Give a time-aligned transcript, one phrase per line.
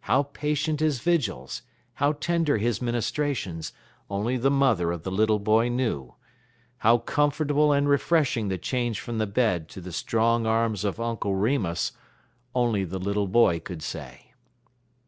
[0.00, 1.62] How patient his vigils,
[1.94, 3.72] how tender his ministrations,
[4.10, 6.16] only the mother of the little boy knew;
[6.78, 11.36] how comfortable and refreshing the change from the bed to the strong arms of Uncle
[11.36, 11.92] Remus,
[12.56, 14.32] only the little boy could say.